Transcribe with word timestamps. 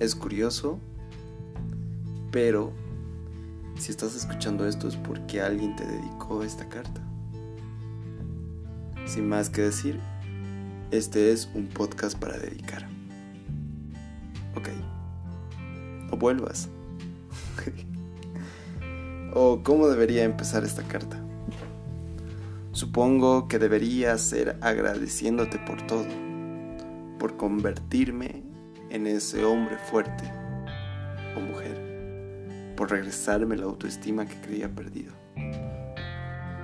Es 0.00 0.14
curioso, 0.14 0.80
pero 2.30 2.72
si 3.76 3.90
estás 3.90 4.16
escuchando 4.16 4.66
esto 4.66 4.88
es 4.88 4.96
porque 4.96 5.42
alguien 5.42 5.76
te 5.76 5.84
dedicó 5.84 6.42
esta 6.42 6.66
carta. 6.70 7.02
Sin 9.04 9.28
más 9.28 9.50
que 9.50 9.60
decir, 9.60 10.00
este 10.90 11.32
es 11.32 11.50
un 11.54 11.66
podcast 11.66 12.18
para 12.18 12.38
dedicar. 12.38 12.88
Ok. 14.56 14.70
O 16.10 16.16
vuelvas. 16.16 16.70
o 19.34 19.62
cómo 19.62 19.86
debería 19.86 20.24
empezar 20.24 20.64
esta 20.64 20.82
carta. 20.82 21.22
Supongo 22.72 23.48
que 23.48 23.58
debería 23.58 24.16
ser 24.16 24.56
agradeciéndote 24.62 25.58
por 25.58 25.86
todo, 25.86 26.06
por 27.18 27.36
convertirme 27.36 28.49
en 28.90 29.06
ese 29.06 29.44
hombre 29.44 29.76
fuerte 29.78 30.24
o 31.36 31.40
mujer, 31.40 32.74
por 32.76 32.90
regresarme 32.90 33.56
la 33.56 33.64
autoestima 33.64 34.26
que 34.26 34.40
creía 34.40 34.68
perdido, 34.68 35.12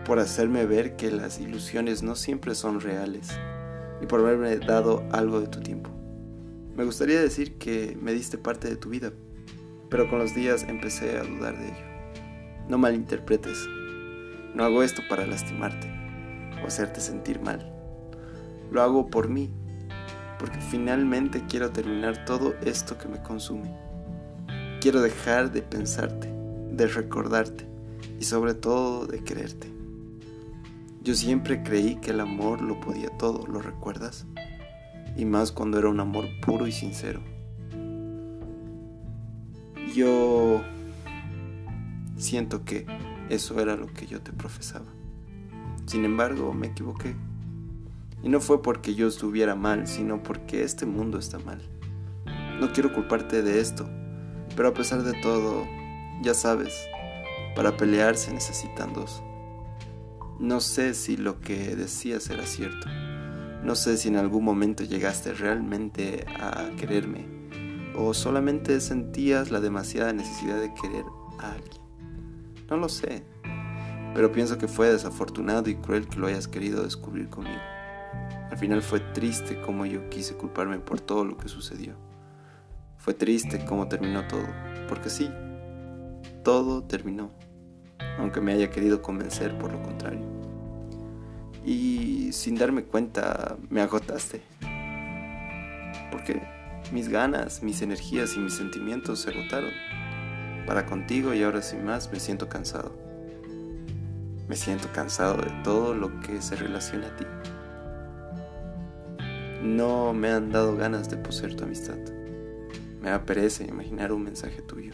por 0.04 0.18
hacerme 0.18 0.66
ver 0.66 0.96
que 0.96 1.10
las 1.10 1.40
ilusiones 1.40 2.02
no 2.02 2.16
siempre 2.16 2.54
son 2.54 2.80
reales 2.80 3.30
y 4.02 4.06
por 4.06 4.20
haberme 4.20 4.56
dado 4.58 5.04
algo 5.12 5.40
de 5.40 5.46
tu 5.46 5.60
tiempo. 5.60 5.90
Me 6.76 6.84
gustaría 6.84 7.20
decir 7.20 7.56
que 7.58 7.96
me 8.00 8.12
diste 8.12 8.38
parte 8.38 8.68
de 8.68 8.76
tu 8.76 8.90
vida, 8.90 9.12
pero 9.88 10.10
con 10.10 10.18
los 10.18 10.34
días 10.34 10.64
empecé 10.68 11.16
a 11.16 11.22
dudar 11.22 11.56
de 11.58 11.68
ello. 11.68 11.86
No 12.68 12.76
malinterpretes, 12.76 13.66
no 14.54 14.64
hago 14.64 14.82
esto 14.82 15.02
para 15.08 15.26
lastimarte 15.26 15.90
o 16.62 16.66
hacerte 16.66 17.00
sentir 17.00 17.40
mal. 17.40 17.72
Lo 18.70 18.82
hago 18.82 19.08
por 19.08 19.28
mí, 19.28 19.50
porque 20.38 20.60
finalmente 20.60 21.44
quiero 21.48 21.70
terminar 21.70 22.24
todo 22.24 22.54
esto 22.62 22.98
que 22.98 23.08
me 23.08 23.22
consume. 23.22 23.74
Quiero 24.80 25.00
dejar 25.00 25.52
de 25.52 25.62
pensarte, 25.62 26.30
de 26.72 26.86
recordarte 26.86 27.66
y 28.20 28.24
sobre 28.24 28.54
todo 28.54 29.06
de 29.06 29.22
quererte. 29.24 29.72
Yo 31.02 31.14
siempre 31.14 31.62
creí 31.62 31.96
que 31.96 32.10
el 32.10 32.20
amor 32.20 32.60
lo 32.60 32.80
podía 32.80 33.10
todo, 33.16 33.46
¿lo 33.46 33.60
recuerdas? 33.60 34.26
Y 35.16 35.24
más 35.24 35.52
cuando 35.52 35.78
era 35.78 35.88
un 35.88 36.00
amor 36.00 36.26
puro 36.44 36.66
y 36.66 36.72
sincero. 36.72 37.20
Yo 39.94 40.62
siento 42.16 42.64
que 42.64 42.86
eso 43.28 43.60
era 43.60 43.76
lo 43.76 43.86
que 43.86 44.06
yo 44.06 44.20
te 44.20 44.32
profesaba. 44.32 44.86
Sin 45.86 46.04
embargo, 46.04 46.52
me 46.52 46.66
equivoqué. 46.66 47.14
Y 48.22 48.28
no 48.28 48.40
fue 48.40 48.62
porque 48.62 48.94
yo 48.94 49.08
estuviera 49.08 49.54
mal, 49.54 49.86
sino 49.86 50.22
porque 50.22 50.62
este 50.62 50.86
mundo 50.86 51.18
está 51.18 51.38
mal. 51.38 51.60
No 52.60 52.72
quiero 52.72 52.92
culparte 52.92 53.42
de 53.42 53.60
esto, 53.60 53.88
pero 54.56 54.68
a 54.68 54.74
pesar 54.74 55.02
de 55.02 55.12
todo, 55.20 55.66
ya 56.22 56.34
sabes, 56.34 56.88
para 57.54 57.76
pelear 57.76 58.16
se 58.16 58.32
necesitan 58.32 58.92
dos. 58.92 59.22
No 60.38 60.60
sé 60.60 60.94
si 60.94 61.16
lo 61.16 61.40
que 61.40 61.76
decías 61.76 62.28
era 62.30 62.46
cierto. 62.46 62.88
No 63.62 63.74
sé 63.74 63.96
si 63.96 64.08
en 64.08 64.16
algún 64.16 64.44
momento 64.44 64.84
llegaste 64.84 65.32
realmente 65.32 66.26
a 66.38 66.70
quererme 66.76 67.26
o 67.96 68.12
solamente 68.12 68.80
sentías 68.80 69.50
la 69.50 69.60
demasiada 69.60 70.12
necesidad 70.12 70.60
de 70.60 70.72
querer 70.74 71.04
a 71.38 71.52
alguien. 71.52 71.82
No 72.68 72.76
lo 72.76 72.88
sé, 72.88 73.24
pero 74.14 74.32
pienso 74.32 74.58
que 74.58 74.68
fue 74.68 74.90
desafortunado 74.90 75.70
y 75.70 75.76
cruel 75.76 76.06
que 76.06 76.18
lo 76.18 76.26
hayas 76.26 76.48
querido 76.48 76.82
descubrir 76.82 77.28
conmigo. 77.28 77.60
Al 78.56 78.60
final 78.60 78.80
fue 78.80 79.00
triste 79.00 79.60
como 79.60 79.84
yo 79.84 80.08
quise 80.08 80.34
culparme 80.34 80.78
por 80.78 80.98
todo 80.98 81.26
lo 81.26 81.36
que 81.36 81.46
sucedió. 81.46 81.92
Fue 82.96 83.12
triste 83.12 83.62
cómo 83.66 83.86
terminó 83.86 84.26
todo, 84.26 84.46
porque 84.88 85.10
sí, 85.10 85.30
todo 86.42 86.82
terminó, 86.82 87.32
aunque 88.18 88.40
me 88.40 88.54
haya 88.54 88.70
querido 88.70 89.02
convencer 89.02 89.58
por 89.58 89.72
lo 89.72 89.82
contrario. 89.82 90.22
Y 91.66 92.32
sin 92.32 92.54
darme 92.54 92.84
cuenta, 92.84 93.58
me 93.68 93.82
agotaste. 93.82 94.40
Porque 96.10 96.40
mis 96.92 97.10
ganas, 97.10 97.62
mis 97.62 97.82
energías 97.82 98.36
y 98.36 98.38
mis 98.38 98.54
sentimientos 98.54 99.20
se 99.20 99.32
agotaron. 99.32 99.72
Para 100.66 100.86
contigo 100.86 101.34
y 101.34 101.42
ahora 101.42 101.60
sin 101.60 101.84
más 101.84 102.10
me 102.10 102.20
siento 102.20 102.48
cansado. 102.48 102.96
Me 104.48 104.56
siento 104.56 104.88
cansado 104.94 105.42
de 105.42 105.50
todo 105.62 105.92
lo 105.92 106.20
que 106.20 106.40
se 106.40 106.56
relaciona 106.56 107.08
a 107.08 107.16
ti. 107.16 107.26
No 109.66 110.12
me 110.12 110.30
han 110.30 110.52
dado 110.52 110.76
ganas 110.76 111.10
de 111.10 111.16
poseer 111.16 111.56
tu 111.56 111.64
amistad. 111.64 111.98
Me 113.02 113.10
da 113.10 113.26
pereza 113.26 113.64
imaginar 113.64 114.12
un 114.12 114.22
mensaje 114.22 114.62
tuyo. 114.62 114.92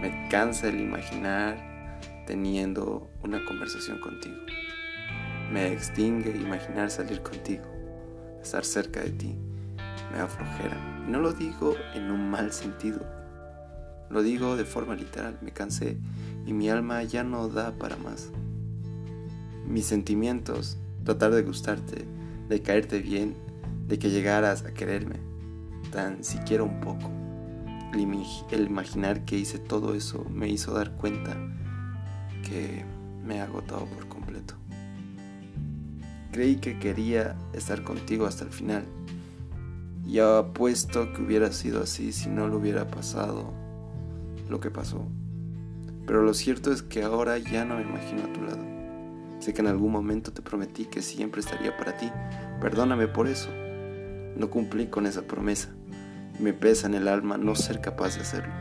Me 0.00 0.28
cansa 0.30 0.68
el 0.68 0.80
imaginar 0.80 1.98
teniendo 2.28 3.10
una 3.24 3.44
conversación 3.44 3.98
contigo. 3.98 4.36
Me 5.52 5.72
extingue 5.72 6.30
imaginar 6.30 6.92
salir 6.92 7.22
contigo, 7.22 7.64
estar 8.40 8.64
cerca 8.64 9.00
de 9.00 9.10
ti. 9.10 9.34
Me 10.12 10.18
da 10.18 10.28
flojera. 10.28 11.04
Y 11.04 11.10
no 11.10 11.18
lo 11.18 11.32
digo 11.32 11.74
en 11.94 12.12
un 12.12 12.30
mal 12.30 12.52
sentido. 12.52 13.04
Lo 14.10 14.22
digo 14.22 14.56
de 14.56 14.64
forma 14.64 14.94
literal. 14.94 15.38
Me 15.42 15.50
cansé 15.50 15.98
y 16.46 16.52
mi 16.52 16.70
alma 16.70 17.02
ya 17.02 17.24
no 17.24 17.48
da 17.48 17.72
para 17.72 17.96
más. 17.96 18.30
Mis 19.66 19.86
sentimientos, 19.86 20.78
tratar 21.02 21.32
de 21.32 21.42
gustarte, 21.42 22.04
de 22.48 22.62
caerte 22.62 23.00
bien, 23.00 23.34
de 23.86 23.98
que 23.98 24.10
llegaras 24.10 24.64
a 24.64 24.74
quererme, 24.74 25.16
tan 25.90 26.24
siquiera 26.24 26.62
un 26.62 26.80
poco. 26.80 27.10
El, 28.50 28.66
imaginar 28.66 29.24
que 29.24 29.38
hice 29.38 29.58
todo 29.58 29.94
eso 29.94 30.26
me 30.30 30.48
hizo 30.48 30.74
dar 30.74 30.92
cuenta 30.96 31.34
que 32.42 32.84
me 33.24 33.40
ha 33.40 33.44
agotado 33.44 33.86
por 33.86 34.06
completo. 34.08 34.54
Creí 36.30 36.56
que 36.56 36.78
quería 36.78 37.36
estar 37.54 37.82
contigo 37.84 38.26
hasta 38.26 38.44
el 38.44 38.50
final. 38.50 38.84
Y 40.06 40.18
apuesto 40.18 41.12
que 41.14 41.22
hubiera 41.22 41.50
sido 41.52 41.82
así 41.82 42.12
si 42.12 42.28
no 42.28 42.48
lo 42.48 42.58
hubiera 42.58 42.86
pasado 42.86 43.54
lo 44.48 44.60
que 44.60 44.70
pasó. 44.70 45.06
Pero 46.06 46.22
lo 46.22 46.34
cierto 46.34 46.72
es 46.72 46.82
que 46.82 47.02
ahora 47.02 47.38
ya 47.38 47.64
no 47.64 47.76
me 47.76 47.82
imagino 47.82 48.24
a 48.24 48.32
tu 48.32 48.42
lado. 48.42 48.64
Sé 49.40 49.54
que 49.54 49.62
en 49.62 49.68
algún 49.68 49.90
momento 49.90 50.32
te 50.32 50.42
prometí 50.42 50.84
que 50.84 51.00
siempre 51.00 51.40
estaría 51.40 51.74
para 51.76 51.96
ti. 51.96 52.12
Perdóname 52.60 53.08
por 53.08 53.26
eso. 53.26 53.48
No 54.36 54.50
cumplí 54.50 54.86
con 54.88 55.06
esa 55.06 55.22
promesa. 55.22 55.70
Me 56.38 56.52
pesa 56.52 56.86
en 56.86 56.94
el 56.94 57.08
alma 57.08 57.38
no 57.38 57.54
ser 57.54 57.80
capaz 57.80 58.16
de 58.16 58.20
hacerlo. 58.20 58.52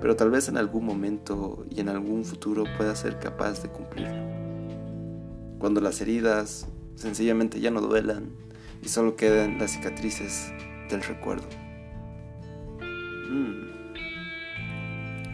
Pero 0.00 0.16
tal 0.16 0.30
vez 0.30 0.48
en 0.48 0.58
algún 0.58 0.84
momento 0.84 1.64
y 1.70 1.80
en 1.80 1.88
algún 1.88 2.24
futuro 2.24 2.64
pueda 2.76 2.94
ser 2.94 3.18
capaz 3.18 3.62
de 3.62 3.70
cumplirlo. 3.70 4.22
Cuando 5.58 5.80
las 5.80 6.00
heridas 6.00 6.66
sencillamente 6.96 7.60
ya 7.60 7.70
no 7.70 7.80
duelan 7.80 8.30
y 8.82 8.88
solo 8.88 9.16
quedan 9.16 9.58
las 9.58 9.72
cicatrices 9.72 10.52
del 10.90 11.02
recuerdo. 11.02 11.46
Mm. 13.30 13.70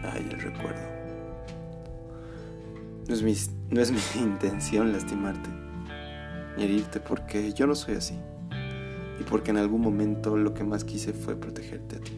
Ay, 0.03 0.27
el 0.31 0.39
recuerdo. 0.39 0.81
No 3.07 3.13
es, 3.13 3.21
mi, 3.21 3.35
no 3.69 3.81
es 3.81 3.91
mi 3.91 3.99
intención 4.21 4.91
lastimarte 4.93 5.49
ni 6.57 6.63
herirte 6.63 6.99
porque 6.99 7.53
yo 7.53 7.67
no 7.67 7.75
soy 7.75 7.95
así 7.95 8.19
y 9.19 9.23
porque 9.23 9.51
en 9.51 9.57
algún 9.57 9.81
momento 9.81 10.37
lo 10.37 10.53
que 10.53 10.63
más 10.63 10.83
quise 10.83 11.13
fue 11.13 11.35
protegerte 11.35 11.97
a 11.97 11.99
ti. 11.99 12.11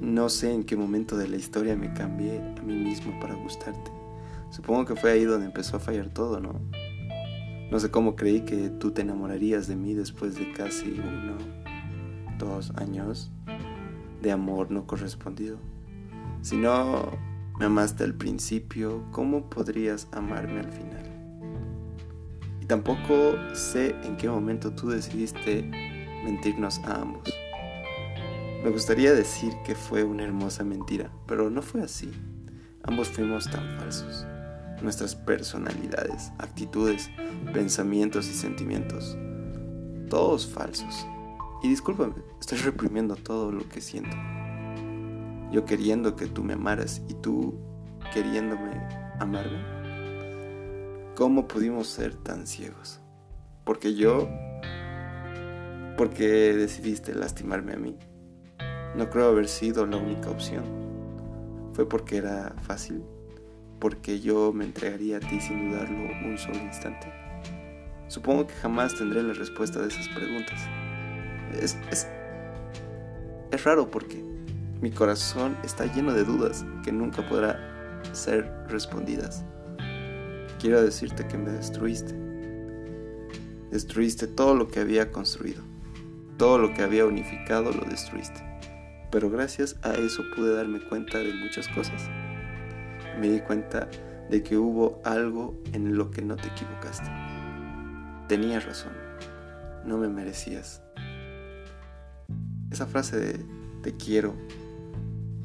No 0.00 0.28
sé 0.28 0.52
en 0.52 0.64
qué 0.64 0.76
momento 0.76 1.16
de 1.16 1.28
la 1.28 1.36
historia 1.36 1.76
me 1.76 1.92
cambié 1.94 2.40
a 2.58 2.62
mí 2.62 2.74
mismo 2.74 3.18
para 3.20 3.34
gustarte. 3.34 3.90
Supongo 4.50 4.84
que 4.84 4.96
fue 4.96 5.12
ahí 5.12 5.24
donde 5.24 5.46
empezó 5.46 5.76
a 5.76 5.80
fallar 5.80 6.10
todo, 6.10 6.40
¿no? 6.40 6.60
No 7.70 7.80
sé 7.80 7.90
cómo 7.90 8.14
creí 8.14 8.42
que 8.42 8.68
tú 8.68 8.90
te 8.92 9.02
enamorarías 9.02 9.66
de 9.66 9.76
mí 9.76 9.94
después 9.94 10.36
de 10.36 10.52
casi 10.52 11.00
uno, 11.00 11.38
dos 12.38 12.72
años 12.76 13.32
de 14.22 14.32
amor 14.32 14.70
no 14.70 14.86
correspondido. 14.86 15.58
Si 16.42 16.56
no 16.56 17.10
me 17.58 17.66
amaste 17.66 18.04
al 18.04 18.14
principio, 18.14 19.04
¿cómo 19.10 19.48
podrías 19.48 20.08
amarme 20.12 20.60
al 20.60 20.70
final? 20.70 21.13
Y 22.64 22.66
tampoco 22.66 23.36
sé 23.52 23.94
en 24.04 24.16
qué 24.16 24.26
momento 24.26 24.72
tú 24.72 24.88
decidiste 24.88 25.70
mentirnos 26.24 26.78
a 26.86 27.02
ambos. 27.02 27.30
Me 28.64 28.70
gustaría 28.70 29.12
decir 29.12 29.52
que 29.66 29.74
fue 29.74 30.02
una 30.02 30.24
hermosa 30.24 30.64
mentira, 30.64 31.12
pero 31.26 31.50
no 31.50 31.60
fue 31.60 31.82
así. 31.82 32.10
Ambos 32.84 33.08
fuimos 33.08 33.50
tan 33.50 33.78
falsos. 33.78 34.26
Nuestras 34.80 35.14
personalidades, 35.14 36.32
actitudes, 36.38 37.10
pensamientos 37.52 38.28
y 38.28 38.32
sentimientos. 38.32 39.14
Todos 40.08 40.46
falsos. 40.46 41.06
Y 41.62 41.68
discúlpame, 41.68 42.14
estoy 42.40 42.56
reprimiendo 42.60 43.14
todo 43.14 43.52
lo 43.52 43.68
que 43.68 43.82
siento. 43.82 44.16
Yo 45.52 45.66
queriendo 45.66 46.16
que 46.16 46.28
tú 46.28 46.42
me 46.42 46.54
amaras 46.54 47.02
y 47.10 47.12
tú 47.12 47.58
queriéndome 48.14 48.80
amarme. 49.20 49.83
¿Cómo 51.14 51.46
pudimos 51.46 51.86
ser 51.86 52.16
tan 52.16 52.44
ciegos? 52.44 53.00
Porque 53.62 53.94
yo... 53.94 54.28
Porque 55.96 56.52
decidiste 56.54 57.14
lastimarme 57.14 57.74
a 57.74 57.76
mí. 57.76 57.96
No 58.96 59.08
creo 59.10 59.28
haber 59.28 59.46
sido 59.46 59.86
la 59.86 59.96
única 59.96 60.28
opción. 60.28 60.64
Fue 61.72 61.88
porque 61.88 62.16
era 62.16 62.56
fácil, 62.62 63.04
porque 63.78 64.18
yo 64.18 64.52
me 64.52 64.64
entregaría 64.64 65.18
a 65.18 65.20
ti 65.20 65.40
sin 65.40 65.70
dudarlo 65.70 66.04
un 66.26 66.36
solo 66.36 66.58
instante. 66.58 67.12
Supongo 68.08 68.48
que 68.48 68.54
jamás 68.54 68.96
tendré 68.96 69.22
la 69.22 69.34
respuesta 69.34 69.80
de 69.80 69.86
esas 69.86 70.08
preguntas. 70.08 70.60
Es, 71.52 71.78
es, 71.92 72.08
es 73.52 73.64
raro 73.64 73.88
porque 73.88 74.20
mi 74.80 74.90
corazón 74.90 75.56
está 75.62 75.86
lleno 75.86 76.12
de 76.12 76.24
dudas 76.24 76.66
que 76.82 76.90
nunca 76.90 77.24
podrá 77.28 78.02
ser 78.12 78.52
respondidas. 78.68 79.44
Quiero 80.64 80.82
decirte 80.82 81.26
que 81.26 81.36
me 81.36 81.50
destruiste. 81.50 82.14
Destruiste 83.70 84.26
todo 84.26 84.54
lo 84.54 84.66
que 84.66 84.80
había 84.80 85.12
construido. 85.12 85.62
Todo 86.38 86.56
lo 86.56 86.72
que 86.72 86.80
había 86.80 87.04
unificado 87.04 87.70
lo 87.70 87.84
destruiste. 87.84 88.42
Pero 89.10 89.28
gracias 89.28 89.76
a 89.82 89.92
eso 89.92 90.22
pude 90.34 90.54
darme 90.54 90.80
cuenta 90.80 91.18
de 91.18 91.34
muchas 91.34 91.68
cosas. 91.68 92.08
Me 93.20 93.28
di 93.28 93.40
cuenta 93.40 93.90
de 94.30 94.42
que 94.42 94.56
hubo 94.56 95.02
algo 95.04 95.60
en 95.74 95.98
lo 95.98 96.10
que 96.10 96.22
no 96.22 96.34
te 96.34 96.48
equivocaste. 96.48 97.10
Tenías 98.26 98.64
razón. 98.64 98.94
No 99.84 99.98
me 99.98 100.08
merecías. 100.08 100.80
Esa 102.70 102.86
frase 102.86 103.18
de 103.18 103.44
te 103.82 103.94
quiero, 103.98 104.34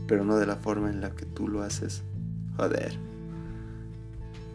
pero 0.07 0.23
no 0.23 0.37
de 0.37 0.45
la 0.45 0.55
forma 0.55 0.89
en 0.89 1.01
la 1.01 1.13
que 1.13 1.25
tú 1.25 1.49
lo 1.49 1.61
haces. 1.61 2.03
Joder. 2.55 3.08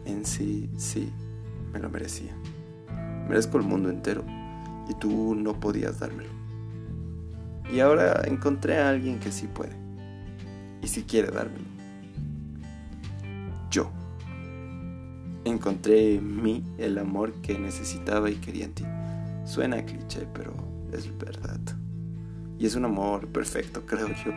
En 0.05 0.25
sí, 0.25 0.69
sí, 0.77 1.11
me 1.73 1.79
lo 1.79 1.89
merecía. 1.89 2.35
Merezco 3.27 3.57
el 3.57 3.63
mundo 3.63 3.89
entero 3.89 4.23
y 4.89 4.93
tú 4.95 5.35
no 5.35 5.59
podías 5.59 5.99
dármelo. 5.99 6.29
Y 7.71 7.79
ahora 7.79 8.21
encontré 8.25 8.77
a 8.77 8.89
alguien 8.89 9.19
que 9.19 9.31
sí 9.31 9.47
puede 9.47 9.75
y 10.81 10.87
sí 10.87 11.03
quiere 11.03 11.29
dármelo. 11.29 11.65
Yo. 13.71 13.91
Encontré 15.43 16.15
en 16.15 16.41
mí 16.41 16.63
el 16.77 16.97
amor 16.97 17.33
que 17.41 17.57
necesitaba 17.57 18.29
y 18.29 18.35
quería 18.35 18.65
en 18.65 18.73
ti. 18.73 18.83
Suena 19.45 19.83
cliché, 19.85 20.27
pero 20.33 20.53
es 20.91 21.15
verdad. 21.17 21.59
Y 22.57 22.65
es 22.65 22.75
un 22.75 22.85
amor 22.85 23.27
perfecto, 23.27 23.85
creo 23.85 24.07
yo. 24.07 24.31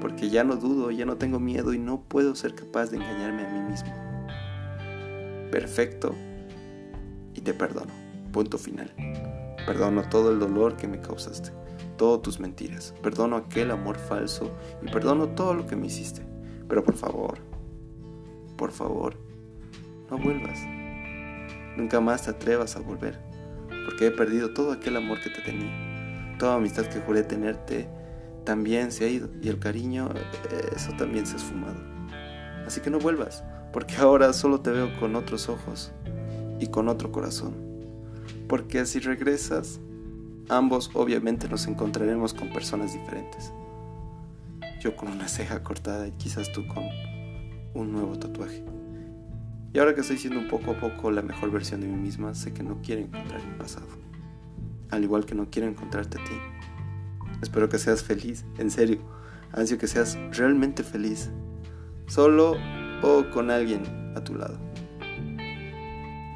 Porque 0.00 0.28
ya 0.30 0.44
no 0.44 0.56
dudo, 0.56 0.90
ya 0.90 1.06
no 1.06 1.16
tengo 1.16 1.40
miedo 1.40 1.72
y 1.72 1.78
no 1.78 2.02
puedo 2.02 2.34
ser 2.34 2.54
capaz 2.54 2.90
de 2.90 2.98
engañarme 2.98 3.44
a 3.44 3.52
mí 3.52 3.70
mismo. 3.70 4.07
Perfecto. 5.50 6.14
Y 7.34 7.40
te 7.40 7.54
perdono. 7.54 7.92
Punto 8.32 8.58
final. 8.58 8.92
Perdono 9.66 10.02
todo 10.08 10.32
el 10.32 10.38
dolor 10.38 10.76
que 10.76 10.88
me 10.88 11.00
causaste, 11.00 11.50
todas 11.96 12.22
tus 12.22 12.40
mentiras. 12.40 12.94
Perdono 13.02 13.36
aquel 13.36 13.70
amor 13.70 13.98
falso 13.98 14.50
y 14.82 14.90
perdono 14.90 15.28
todo 15.28 15.52
lo 15.54 15.66
que 15.66 15.76
me 15.76 15.88
hiciste. 15.88 16.22
Pero 16.68 16.82
por 16.82 16.94
favor, 16.94 17.38
por 18.56 18.72
favor, 18.72 19.16
no 20.10 20.18
vuelvas. 20.18 20.60
Nunca 21.76 22.00
más 22.00 22.22
te 22.22 22.30
atrevas 22.30 22.76
a 22.76 22.80
volver, 22.80 23.18
porque 23.84 24.06
he 24.06 24.10
perdido 24.10 24.54
todo 24.54 24.72
aquel 24.72 24.96
amor 24.96 25.20
que 25.20 25.30
te 25.30 25.42
tenía. 25.42 26.36
Toda 26.38 26.54
amistad 26.54 26.86
que 26.86 27.00
juré 27.00 27.22
tenerte 27.22 27.88
también 28.44 28.90
se 28.90 29.04
ha 29.04 29.08
ido 29.08 29.28
y 29.42 29.48
el 29.48 29.58
cariño, 29.58 30.08
eso 30.74 30.92
también 30.96 31.26
se 31.26 31.34
ha 31.34 31.36
esfumado. 31.36 31.80
Así 32.66 32.80
que 32.80 32.90
no 32.90 32.98
vuelvas, 32.98 33.44
porque 33.72 33.96
ahora 33.96 34.32
solo 34.32 34.60
te 34.60 34.70
veo 34.70 34.98
con 34.98 35.16
otros 35.16 35.48
ojos 35.48 35.92
y 36.60 36.68
con 36.68 36.88
otro 36.88 37.12
corazón 37.12 37.68
porque 38.48 38.86
si 38.86 38.98
regresas, 38.98 39.78
ambos 40.48 40.90
obviamente 40.94 41.48
nos 41.48 41.66
encontraremos 41.66 42.32
con 42.32 42.50
personas 42.50 42.94
diferentes. 42.94 43.52
Yo 44.80 44.96
con 44.96 45.08
una 45.08 45.28
ceja 45.28 45.62
cortada 45.62 46.08
y 46.08 46.12
quizás 46.12 46.50
tú 46.50 46.66
con 46.66 46.84
un 47.74 47.92
nuevo 47.92 48.18
tatuaje. 48.18 48.64
Y 49.74 49.78
ahora 49.78 49.94
que 49.94 50.00
estoy 50.00 50.16
siendo 50.16 50.40
un 50.40 50.48
poco 50.48 50.70
a 50.70 50.80
poco 50.80 51.10
la 51.10 51.20
mejor 51.20 51.50
versión 51.50 51.82
de 51.82 51.88
mí 51.88 51.96
misma, 51.96 52.34
sé 52.34 52.54
que 52.54 52.62
no 52.62 52.80
quiero 52.82 53.02
encontrar 53.02 53.44
mi 53.46 53.54
pasado. 53.58 53.86
Al 54.90 55.04
igual 55.04 55.26
que 55.26 55.34
no 55.34 55.48
quiero 55.50 55.68
encontrarte 55.68 56.18
a 56.18 56.24
ti. 56.24 56.32
Espero 57.42 57.68
que 57.68 57.78
seas 57.78 58.02
feliz, 58.02 58.46
en 58.56 58.70
serio. 58.70 59.00
Ansio 59.52 59.76
que 59.76 59.86
seas 59.86 60.18
realmente 60.32 60.82
feliz. 60.82 61.30
Solo 62.06 62.56
o 63.02 63.24
con 63.30 63.50
alguien 63.50 63.82
a 64.16 64.22
tu 64.22 64.34
lado 64.34 64.68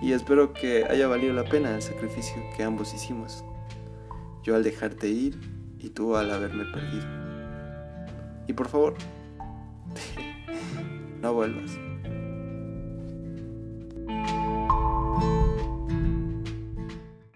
y 0.03 0.13
espero 0.13 0.53
que 0.53 0.85
haya 0.85 1.07
valido 1.07 1.33
la 1.33 1.45
pena 1.45 1.77
el 1.77 1.81
sacrificio 1.81 2.43
que 2.57 2.65
ambos 2.65 2.93
hicimos. 2.93 3.45
Yo 4.43 4.57
al 4.57 4.65
dejarte 4.65 5.09
ir 5.09 5.39
y 5.79 5.91
tú 5.91 6.17
al 6.17 6.33
haberme 6.33 6.65
perdido. 6.65 7.07
Y 8.49 8.53
por 8.53 8.69
favor, 8.69 8.95
no 11.23 11.33
vuelvas. 11.33 11.79